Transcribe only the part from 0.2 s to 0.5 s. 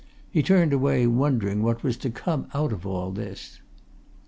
He